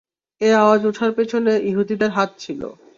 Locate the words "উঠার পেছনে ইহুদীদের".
0.85-2.11